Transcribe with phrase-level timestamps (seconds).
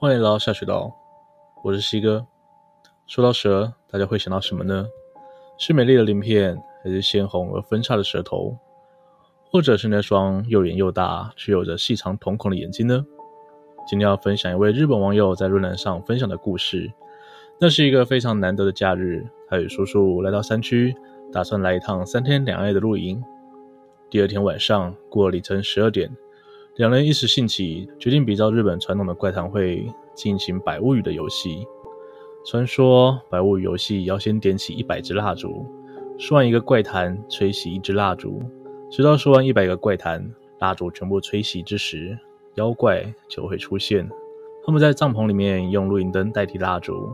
[0.00, 0.90] 欢迎来到下水道，
[1.62, 2.26] 我是西哥。
[3.06, 4.86] 说到蛇，大家会想到什么呢？
[5.58, 8.56] 是美丽的鳞片，还是鲜红而分叉的舌头，
[9.50, 13.04] 或者是那双又圆又大却有着细长瞳孔的眼睛呢？
[13.86, 16.90] 今天要分享一位日本网友在论坛上分享的故事。
[17.60, 20.96] 那是一个非常难得的假日，他与叔叔来到山区，
[21.30, 23.22] 打算来一趟三天两夜的露营。
[24.08, 26.10] 第二天晚上，过了凌晨十二点。
[26.80, 31.68] 两人一时兴起，决定比照日本传统的怪谈会进行百物语的游戏。
[32.46, 35.66] 传说百物语游戏要先点起一百支蜡烛，
[36.18, 38.40] 说完一个怪谈，吹熄一支蜡烛，
[38.90, 40.26] 直到说完一百个怪谈，
[40.58, 42.18] 蜡烛全部吹熄之时，
[42.54, 44.08] 妖怪就会出现。
[44.64, 47.10] 他们在帐篷里面用露营灯代替蜡烛，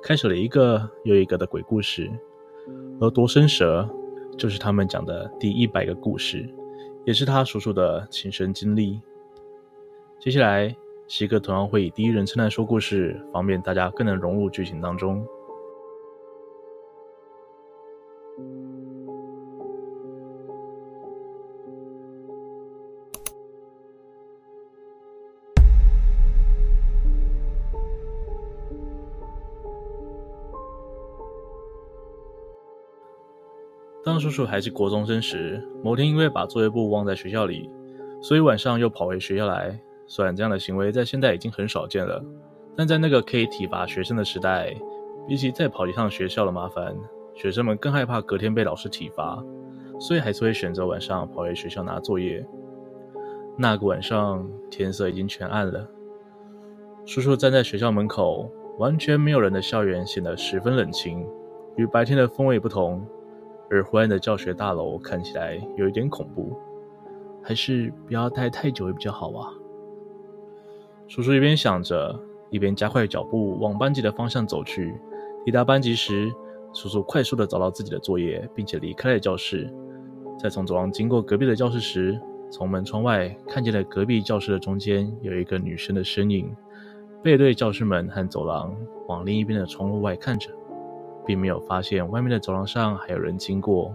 [0.00, 2.08] 开始了一个又一个的鬼故事。
[3.00, 3.84] 而夺生蛇
[4.38, 6.48] 就是他们讲的第一百个故事。
[7.04, 9.00] 也是他叔叔的亲身经历。
[10.18, 10.74] 接下来，
[11.08, 15.26] 西哥同样会以第一人称来说故事，方便大家更能融入剧情当中。
[34.12, 37.70] 当叔叔还是国中生时，某天因为把作业簿忘在学校里，
[38.20, 39.80] 所以晚上又跑回学校来。
[40.06, 42.22] 虽然这样的行为在现在已经很少见了，
[42.76, 44.76] 但在那个可以体罚学生的时代，
[45.26, 46.94] 比起再跑一趟学校的麻烦，
[47.34, 49.42] 学生们更害怕隔天被老师体罚，
[49.98, 52.46] 所以还是会选择晚上跑回学校拿作业。
[53.56, 55.88] 那个晚上，天色已经全暗了，
[57.06, 61.26] 叔叔站在学校门口，完全没有人的校园显得十分冷清，
[61.76, 63.02] 与白天的氛围不同。
[63.72, 66.54] 而昏暗的教学大楼看起来有一点恐怖，
[67.42, 69.48] 还是不要待太久会比较好啊。
[71.08, 72.20] 叔叔一边想着，
[72.50, 74.94] 一边加快脚步往班级的方向走去。
[75.42, 76.30] 抵达班级时，
[76.74, 79.72] 叔叔快速的找到自己的作业，并且离开了教室。
[80.38, 82.20] 在从走廊经过隔壁的教室时，
[82.50, 86.54] 从门窗外看见了隔壁教室的中间有一个女生的身影，
[87.22, 88.76] 背对教室门和走廊，
[89.08, 90.50] 往另一边的窗户外看着。
[91.24, 93.94] 并没有发现外面的走廊上还有人经过，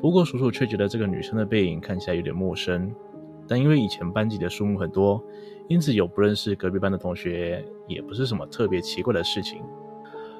[0.00, 2.94] 不过叔叔却觉得这个女生的背影看起来有点陌生。
[3.48, 5.22] 但因为以前班级的数目很多，
[5.68, 9.62] 因此有不认识隔壁班的同学也不是什么特别奇怪的事情。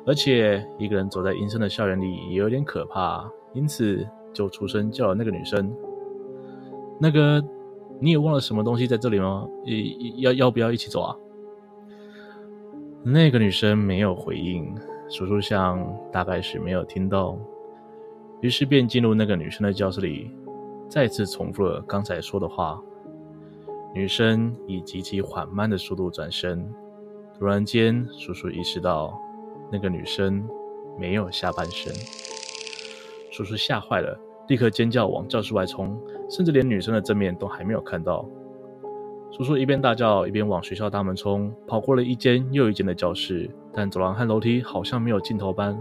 [0.04, 5.72] 而且一个人走在阴森的校园里也有点可怕，因此就出声叫了那个女生
[7.00, 7.44] ：“那个，
[8.00, 9.48] 你也忘了什么东西在这里吗？
[10.18, 11.16] 要要不要一起走啊？”
[13.02, 14.74] 那个女生没有回应。
[15.08, 17.38] 叔叔想大概是没有听到，
[18.40, 20.30] 于是便进入那个女生的教室里，
[20.88, 22.82] 再次重复了刚才说的话。
[23.94, 26.68] 女生以极其缓慢的速度转身，
[27.38, 29.16] 突然间，叔叔意识到
[29.70, 30.46] 那个女生
[30.98, 31.94] 没有下半身。
[33.30, 34.18] 叔叔吓坏了，
[34.48, 38.28] 立刻尖叫往教室外冲，甚至连女生的正面都还没有看到。
[39.30, 45.78] 叔叔一边大叫，一边往学校大门冲，跑过了一间又一间的教室，但走廊和楼梯好像没有尽头般。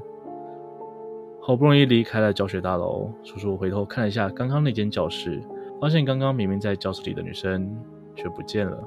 [1.40, 5.42] 好不容易离开了教学大楼，叔叔回头看了一下刚刚那间教室，
[5.80, 7.74] 发现刚刚明明在教室里的女生
[8.16, 8.78] 却不见了。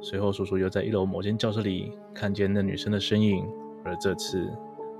[0.00, 3.46] 随后，叔叔又在一楼某间教室里看见那女生的身影，
[3.84, 4.50] 而这次，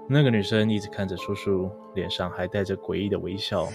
[0.08, 3.66] 那个女生一直看着叔叔，脸上还带着诡异的微笑。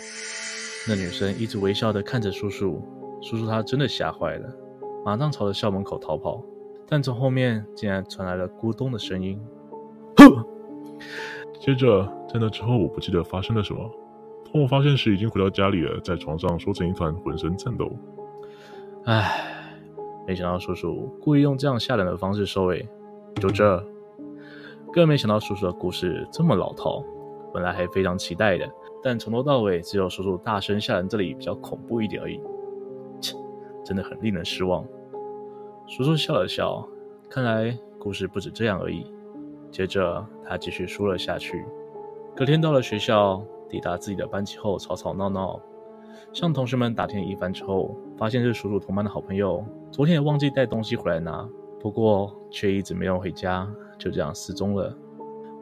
[0.87, 2.81] 那女生一直微笑的看着叔叔，
[3.21, 4.49] 叔叔他真的吓坏了。
[5.05, 6.43] 马上朝着校门口逃跑，
[6.87, 9.39] 但从后面竟然传来了咕咚的声音。
[10.17, 10.45] 哼！
[11.59, 13.89] 接着在那之后，我不记得发生了什么。
[14.51, 17.91] 当我发现时，已经回到家里了，在床上缩成一团，浑身颤抖。
[19.05, 19.75] 唉，
[20.27, 22.87] 没想到叔叔故意用这样吓人的方式收尾。
[23.35, 23.83] 就这，
[24.91, 27.03] 更没想到叔叔的故事这么老套。
[27.53, 28.69] 本来还非常期待的，
[29.03, 32.41] 但从头到尾只有叔叔大声吓人这里比较恐怖一点而已。
[33.21, 33.35] 切
[33.85, 34.83] 真的很令人失望。
[35.85, 36.87] 叔叔笑了笑，
[37.29, 39.05] 看来故事不止这样而已。
[39.69, 41.65] 接着他继续说了下去。
[42.35, 45.59] 隔天到了学校，抵达自己的班级后，吵吵闹闹，
[46.31, 51.47] 向同学们打听一番之后，发现是叔叔同班的好朋友，昨天也忘记带东西回来拿，
[51.79, 53.67] 不过却一直没有回家，
[53.99, 54.95] 就这样失踪了。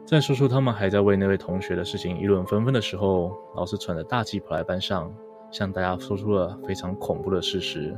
[0.06, 5.12] 在叔叔他们还在为那位同学的事情议论纷纷的时候，老师喘着大气跑来班上，
[5.50, 7.96] 向大家说出了非常恐怖的事实。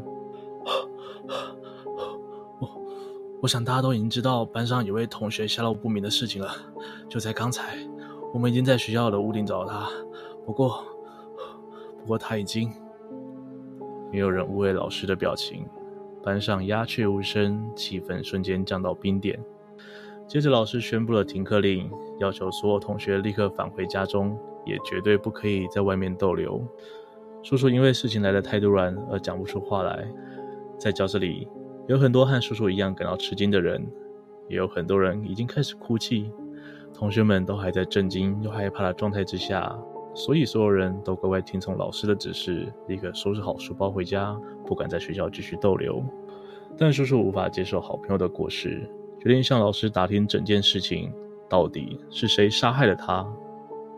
[3.44, 6.50] 我想大家都已经知道班上有位同学下落不明的事情了。
[7.11, 7.76] 就在刚才，
[8.32, 9.87] 我们已经在学校的屋顶找到他。
[10.46, 10.82] 不过，
[12.00, 12.73] 不过他已经……
[14.11, 15.67] 没有人误会老师的表情。
[16.23, 19.38] 班上鸦雀无声，气氛瞬间降到冰点。
[20.26, 21.90] 接着，老师宣布了停课令，
[22.20, 26.67] 要求所有同学立刻返回家中，也绝对不可以在外面逗留。
[27.43, 30.08] 叔叔因为事情来得太突然而讲不出话来，
[30.79, 31.47] 在教室里
[31.87, 33.87] 有很多和叔叔一样感到吃惊的人，
[34.49, 36.33] 也有很多人已经开始哭泣。
[36.95, 39.77] 同学们都还在震惊又害怕的状态之下，
[40.15, 44.35] 所以所有人都乖乖听从老师的指示，立刻收拾好书包回家，
[44.65, 46.03] 不敢在学校继续逗留。
[46.79, 48.89] 但叔叔无法接受好朋友的过失。
[49.21, 51.13] 决定向老师打听整件事情
[51.49, 53.27] 到底是谁杀害了他，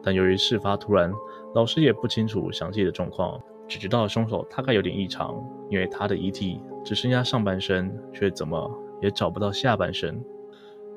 [0.03, 1.13] 但由于事发突然，
[1.55, 8.71] 老师也不清楚详细的状况，只知道凶手大概有点异常，因为他的遗体只剩下上半身，却怎么
[9.01, 10.23] 也找不到下半身。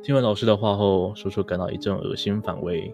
[0.02, 2.94] 听完老师的话后，叔叔感到一阵恶心反胃。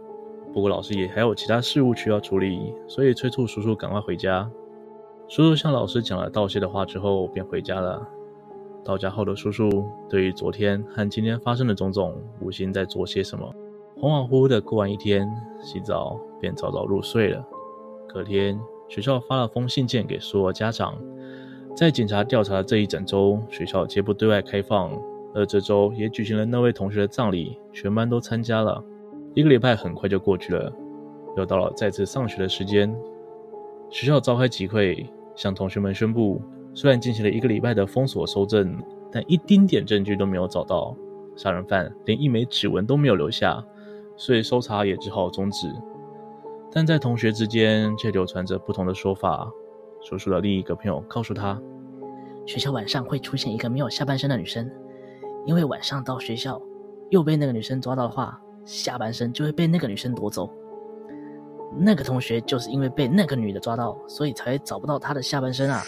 [0.54, 4.50] 不过老师也还有其他事务需要处理，所以催促叔叔赶快回家。
[5.28, 8.08] 叔叔向老师讲了道谢的话之后，便回家了。
[8.84, 9.70] 到家后的叔叔，
[10.08, 13.54] 对于昨天和今天发生的种种，无心再做些什么，
[13.98, 15.28] 恍恍惚惚的过完一天，
[15.60, 17.44] 洗澡便早早入睡了。
[18.08, 20.98] 隔天，学校发了封信件给所有家长，
[21.76, 24.92] 在警察调查的这一整周，学校皆不对外开放，
[25.34, 28.84] 而这周也举行了那位同学的葬礼，全班都参加了。
[29.34, 30.72] 一个礼拜很快就过去了，
[31.36, 32.96] 又到了再次上学的时间，
[33.90, 36.42] 学校召开集会，向同学们宣布。
[36.74, 38.78] 虽然进行了一个礼拜的封锁搜证，
[39.12, 40.96] 但一丁点证据都没有找到，
[41.36, 43.62] 杀人犯连一枚指纹都没有留下，
[44.16, 45.68] 所以搜查也只好终止。
[46.76, 49.50] 但在同学之间却流传着不同的说法。
[50.04, 51.58] 叔叔的另一个朋友告诉他，
[52.46, 54.70] 学校晚上会出现一个没有下半身的女生，
[55.46, 56.62] 因为晚上到学校
[57.10, 60.52] 又被那个女生抓到的话，下半身就会被那个女生夺走。
[61.78, 65.82] 那个同学就是因为被那个女的抓到，所以才找不到她的下半身啊。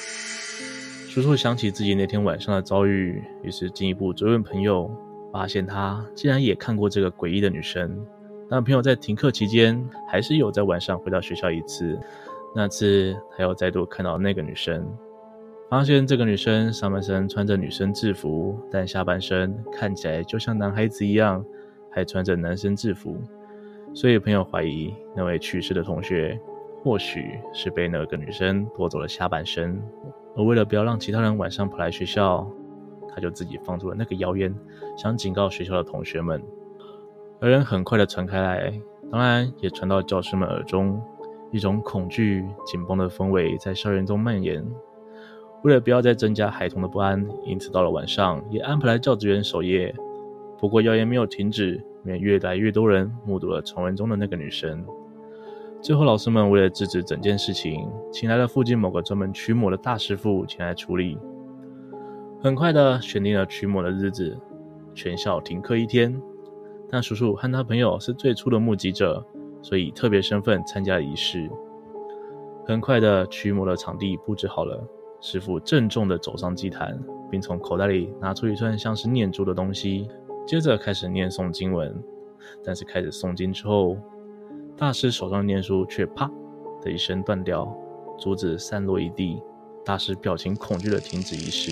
[1.09, 4.89] 叔叔想起自己那天晚上的遭遇，于是进一步追问朋友，
[5.33, 8.05] 发现他竟然也看过这个诡异的女生。
[8.49, 11.99] 但朋友在停课期间，还是有在晚上回到学校一次。
[12.55, 14.87] 那次他又再度看到那个女生，
[15.69, 21.43] 发现这个女生上半身穿着女生制服，但下半身看起来就像男孩子一样，
[21.91, 23.17] 还穿着男生制服。
[23.93, 26.39] 所以朋友怀疑那位去世的同学，
[26.83, 29.79] 或许是被那个女生夺走了下半身。
[30.35, 32.49] 而为了不要让其他人晚上跑来学校，
[33.09, 34.55] 他就自己放出了那个谣言，
[34.95, 36.41] 想警告学校的同学们。
[37.39, 38.73] 而人很快的传开来，
[39.11, 41.01] 当然也传到教师们耳中，
[41.51, 44.65] 一种恐惧、紧绷的氛围在校园中蔓延。
[45.63, 49.93] 为了不要再增加孩童的不安，因此到了晚上也安排了教职员守夜。
[50.59, 51.75] 不过谣言没有停止，
[52.05, 54.83] 因为越来越多人目睹了传闻中的那个女生。
[55.79, 61.19] 最后，老师们为了制止整件事情，请来了附近某个专门驱魔的大师傅前来处理。
[62.41, 64.35] 很快的，选定了驱魔的日子，
[64.95, 66.19] 全校停课一天。
[66.89, 69.25] 但叔叔和他朋友是最初的目击者，
[69.61, 71.49] 所以特别身份参加仪式。
[72.65, 74.85] 很快的，驱魔的场地布置好了，
[75.21, 76.99] 师傅郑重的走上祭坛，
[77.29, 80.07] 并从口袋里拿出一串像是念珠的东西，
[80.45, 81.95] 接着开始念诵经文。
[82.63, 83.97] 但是开始诵经之后，
[84.77, 86.31] 大师手上念书却啪
[86.81, 87.67] 的一声断掉，
[88.17, 89.41] 珠子散落一地。
[89.83, 91.71] 大师表情恐惧地停止仪式，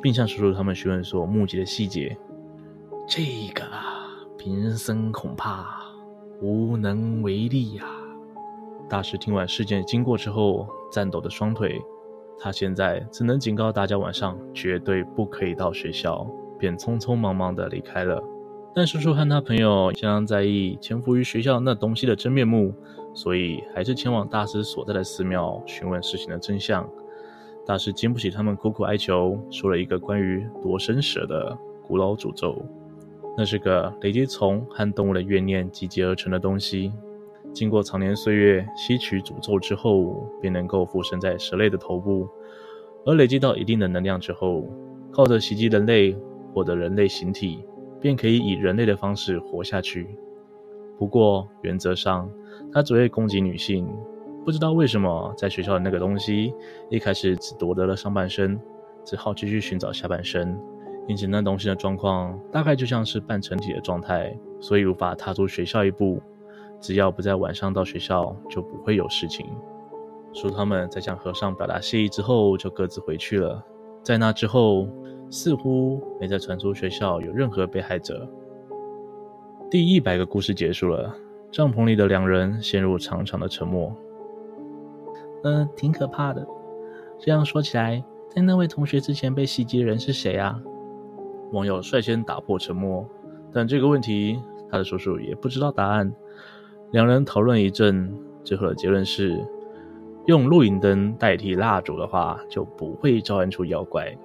[0.00, 2.16] 并向叔叔他们询问所目击的细节。
[3.08, 3.22] 这
[3.52, 3.93] 个啊
[4.44, 5.64] 贫僧恐怕
[6.42, 7.96] 无能为力呀、啊。
[8.90, 11.80] 大师听完事件经过之后，颤抖的双腿，
[12.38, 16.26] 他现在只能警告大家晚上绝对不可以到学校，
[16.58, 18.22] 便匆匆忙忙的离开了。
[18.74, 22.74] 但叔叔和他朋友相当在意潜伏于学校那东西的真面目，
[23.14, 26.86] 所以还是前往大师所在的寺庙询问事情的真相。
[27.64, 31.56] 大师经不起他们苦苦哀求，说了一个关于夺生蛇的
[31.88, 32.62] 古老诅咒。
[33.36, 36.92] 那是个累积从和动物的怨念集结而成的东西，
[37.52, 42.28] 经过长年岁月吸取诅咒之后，便能够附身在蛇类的头部，
[43.04, 44.64] 而累积到一定的能量之后，
[45.12, 46.16] 靠着袭击人类
[46.52, 47.64] 获得人类形体。
[48.00, 50.06] 便可以以人类的方式活下去。
[50.98, 52.30] 不过原则上，
[52.70, 53.88] 他只会攻击女性。
[54.44, 56.52] 不知道为什么，在学校的那个东西
[56.90, 58.60] 一开始只夺得了上半身，
[59.06, 60.54] 只好继续寻找下半身。
[61.06, 66.20] 因此，那东西的状况大概就像是半成体的状态，所以无法踏出学校一步。
[66.80, 69.46] 只要不在晚上到学校，就不会有事情。
[70.32, 73.64] 叔他们在向和尚表达谢意之后，就各自回去了。
[74.02, 74.88] 在那之后，
[75.30, 78.28] 似乎没再传出学校有任何被害者。
[79.70, 81.14] 第一百个故事结束了，
[81.50, 83.94] 帐篷里的两人陷入长长的沉默。
[85.42, 86.46] 嗯、挺可怕的。
[87.18, 90.60] 这样说起来，在那位同学之前被袭击的人是谁啊？
[91.54, 93.08] 网友率先打破沉默，
[93.52, 96.12] 但这个问题他的叔叔也不知道答案。
[96.90, 99.40] 两人讨论一阵，最后的结论是：
[100.26, 104.16] 用露营灯代替蜡烛的话，就不会召唤出妖怪。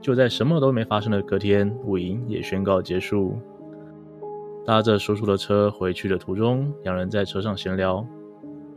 [0.00, 3.38] 就在什么都没发生的隔天，露营也宣告结束。
[4.66, 8.04] 搭着叔叔的车回去的途中，两人在车上闲聊。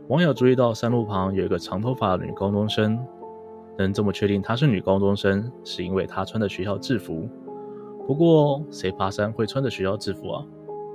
[0.06, 2.98] 网友注意到山路旁有一个长头发的女高中生，
[3.76, 7.28] 能这么确定她是女高中生，是因为她穿的学校制服。
[8.08, 10.42] 不过，谁爬山会穿着学校制服啊？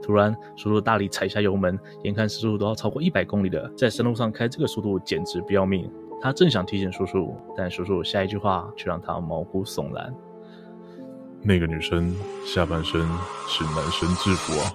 [0.02, 5.88] 突然，叔叔大力踩下油门，眼看时速都要超过一百公里了，在山路上开这个速度简直不要命。
[6.20, 10.12] 他正想提醒叔叔，但叔叔下一句话却让他毛骨悚然
[11.44, 12.16] ：“那个女生
[12.48, 13.00] 下半身
[13.48, 14.74] 是男生制服啊！”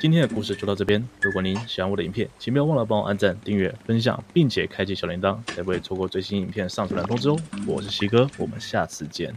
[0.00, 1.08] 今天的故事就到这边。
[1.20, 7.36] 如果您喜欢我的影片，请不要忘了帮我按赞、订阅、分享，并且开启小铃铛，才不会错过最新影片上传的通知哦。
[7.64, 9.32] 我是西哥，我们下次见。